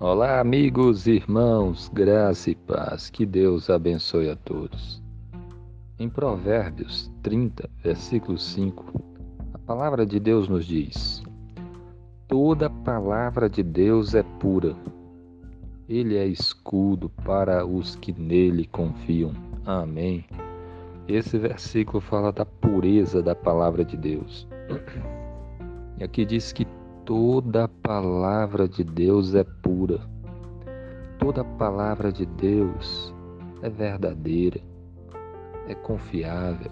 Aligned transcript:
Olá, 0.00 0.38
amigos, 0.38 1.08
irmãos, 1.08 1.90
graça 1.92 2.52
e 2.52 2.54
paz, 2.54 3.10
que 3.10 3.26
Deus 3.26 3.68
abençoe 3.68 4.30
a 4.30 4.36
todos. 4.36 5.02
Em 5.98 6.08
Provérbios 6.08 7.10
30, 7.20 7.68
versículo 7.82 8.38
5, 8.38 9.02
a 9.52 9.58
palavra 9.58 10.06
de 10.06 10.20
Deus 10.20 10.48
nos 10.48 10.64
diz: 10.66 11.20
Toda 12.28 12.70
palavra 12.70 13.50
de 13.50 13.60
Deus 13.64 14.14
é 14.14 14.22
pura, 14.22 14.76
ele 15.88 16.16
é 16.16 16.28
escudo 16.28 17.10
para 17.24 17.66
os 17.66 17.96
que 17.96 18.12
nele 18.12 18.68
confiam. 18.68 19.32
Amém. 19.66 20.24
Esse 21.08 21.36
versículo 21.36 22.00
fala 22.00 22.30
da 22.30 22.46
pureza 22.46 23.20
da 23.20 23.34
palavra 23.34 23.84
de 23.84 23.96
Deus. 23.96 24.46
E 25.98 26.04
aqui 26.04 26.24
diz 26.24 26.52
que 26.52 26.64
toda 27.08 27.66
palavra 27.66 28.68
de 28.68 28.84
Deus 28.84 29.34
é 29.34 29.42
pura. 29.42 29.98
Toda 31.18 31.42
palavra 31.42 32.12
de 32.12 32.26
Deus 32.26 33.14
é 33.62 33.70
verdadeira, 33.70 34.60
é 35.66 35.74
confiável. 35.74 36.70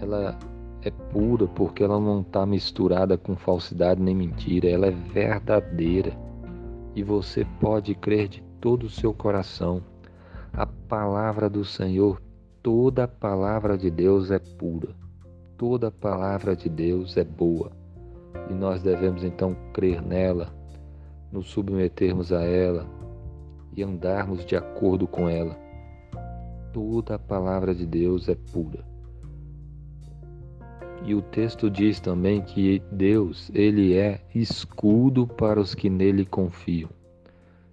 Ela 0.00 0.38
é 0.80 0.92
pura 1.10 1.48
porque 1.48 1.82
ela 1.82 1.98
não 1.98 2.20
está 2.20 2.46
misturada 2.46 3.18
com 3.18 3.34
falsidade 3.34 4.00
nem 4.00 4.14
mentira. 4.14 4.68
Ela 4.68 4.86
é 4.86 4.90
verdadeira 4.92 6.16
e 6.94 7.02
você 7.02 7.44
pode 7.60 7.96
crer 7.96 8.28
de 8.28 8.44
todo 8.60 8.84
o 8.84 8.90
seu 8.90 9.12
coração. 9.12 9.82
A 10.52 10.66
palavra 10.66 11.50
do 11.50 11.64
Senhor, 11.64 12.22
toda 12.62 13.08
palavra 13.08 13.76
de 13.76 13.90
Deus 13.90 14.30
é 14.30 14.38
pura. 14.38 14.94
Toda 15.58 15.90
palavra 15.90 16.54
de 16.54 16.68
Deus 16.68 17.16
é 17.16 17.24
boa 17.24 17.85
e 18.50 18.54
nós 18.54 18.82
devemos 18.82 19.24
então 19.24 19.56
crer 19.72 20.02
nela, 20.02 20.52
nos 21.30 21.48
submetermos 21.48 22.32
a 22.32 22.42
ela 22.42 22.86
e 23.76 23.82
andarmos 23.82 24.44
de 24.44 24.56
acordo 24.56 25.06
com 25.06 25.28
ela. 25.28 25.56
Toda 26.72 27.14
a 27.14 27.18
palavra 27.18 27.74
de 27.74 27.86
Deus 27.86 28.28
é 28.28 28.34
pura. 28.52 28.84
E 31.04 31.14
o 31.14 31.22
texto 31.22 31.70
diz 31.70 32.00
também 32.00 32.40
que 32.40 32.82
Deus, 32.90 33.50
ele 33.54 33.96
é 33.96 34.20
escudo 34.34 35.26
para 35.26 35.60
os 35.60 35.74
que 35.74 35.88
nele 35.88 36.24
confiam. 36.24 36.90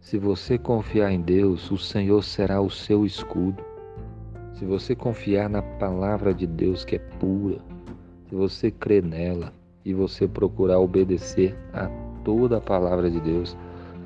Se 0.00 0.18
você 0.18 0.58
confiar 0.58 1.12
em 1.12 1.20
Deus, 1.20 1.70
o 1.70 1.78
Senhor 1.78 2.22
será 2.22 2.60
o 2.60 2.68
seu 2.68 3.06
escudo. 3.06 3.62
Se 4.54 4.64
você 4.64 4.94
confiar 4.94 5.48
na 5.48 5.62
palavra 5.62 6.34
de 6.34 6.46
Deus 6.46 6.84
que 6.84 6.96
é 6.96 6.98
pura, 6.98 7.58
se 8.28 8.34
você 8.34 8.70
crer 8.70 9.02
nela, 9.02 9.52
e 9.84 9.92
você 9.92 10.28
procurar 10.28 10.78
obedecer 10.78 11.56
a 11.72 11.88
toda 12.24 12.58
a 12.58 12.60
palavra 12.60 13.10
de 13.10 13.20
Deus, 13.20 13.56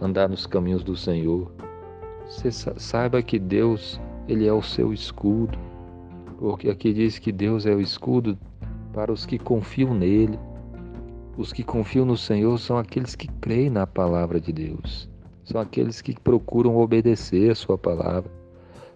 andar 0.00 0.28
nos 0.28 0.46
caminhos 0.46 0.82
do 0.82 0.96
Senhor, 0.96 1.50
você 2.28 2.50
saiba 2.50 3.22
que 3.22 3.38
Deus, 3.38 4.00
ele 4.27 4.48
é 4.48 4.52
o 4.52 4.60
seu 4.60 4.92
escudo. 4.92 5.56
Porque 6.38 6.69
aqui 6.69 6.92
diz 6.92 7.20
que 7.20 7.30
Deus 7.30 7.64
é 7.66 7.74
o 7.74 7.80
escudo 7.80 8.36
para 8.92 9.12
os 9.12 9.24
que 9.24 9.38
confiam 9.38 9.94
nele. 9.94 10.38
Os 11.38 11.52
que 11.52 11.62
confiam 11.62 12.04
no 12.04 12.16
Senhor 12.16 12.58
são 12.58 12.78
aqueles 12.78 13.14
que 13.14 13.28
creem 13.41 13.70
na 13.70 13.86
palavra 13.86 14.41
de 14.41 14.52
Deus. 14.52 15.08
São 15.44 15.60
aqueles 15.60 16.02
que 16.02 16.19
procuram 16.19 16.77
obedecer 16.77 17.52
a 17.52 17.54
sua 17.54 17.78
palavra. 17.78 18.30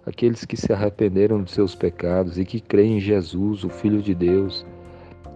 Aqueles 0.05 0.45
que 0.45 0.57
se 0.57 0.73
arrependeram 0.73 1.43
de 1.43 1.53
seus 1.53 1.75
pecados 1.75 2.37
e 2.37 2.45
que 2.45 2.61
creem 2.61 2.97
em 2.97 3.01
Jesus, 3.01 3.63
o 3.63 3.69
Filho 3.69 4.03
de 4.03 4.15
Deus, 4.15 4.67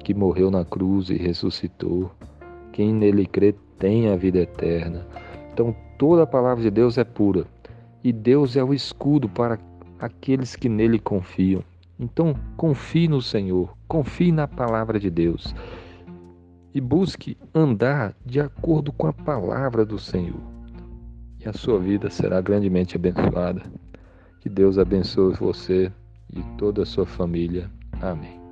que 0.04 0.14
morreu 0.14 0.50
na 0.50 0.64
cruz 0.64 1.08
e 1.08 1.14
ressuscitou. 1.14 2.10
Quem 2.72 2.92
nele 2.92 3.26
crê 3.26 3.54
tem 3.78 4.08
a 4.08 4.16
vida 4.16 4.38
eterna. 4.38 5.06
Então, 5.52 5.74
toda 5.98 6.22
a 6.22 6.26
palavra 6.26 6.62
de 6.62 6.70
Deus 6.70 6.98
é 6.98 7.04
pura 7.04 7.46
e 8.04 8.12
Deus 8.12 8.54
é 8.54 8.62
o 8.62 8.74
escudo 8.74 9.28
para 9.28 9.58
aqueles 9.98 10.54
que 10.54 10.68
nele 10.68 10.98
confiam. 10.98 11.64
Então, 11.98 12.34
confie 12.56 13.08
no 13.08 13.22
Senhor, 13.22 13.74
confie 13.88 14.30
na 14.30 14.46
palavra 14.46 15.00
de 15.00 15.08
Deus 15.08 15.54
e 16.74 16.80
busque 16.80 17.36
andar 17.54 18.14
de 18.26 18.40
acordo 18.40 18.92
com 18.92 19.06
a 19.06 19.12
palavra 19.12 19.86
do 19.86 19.98
Senhor. 19.98 20.40
E 21.40 21.48
a 21.48 21.52
sua 21.52 21.78
vida 21.78 22.10
será 22.10 22.40
grandemente 22.40 22.96
abençoada. 22.96 23.62
Que 24.40 24.48
Deus 24.48 24.76
abençoe 24.76 25.34
você 25.34 25.90
e 26.32 26.42
toda 26.58 26.82
a 26.82 26.86
sua 26.86 27.06
família. 27.06 27.70
Amém. 28.02 28.43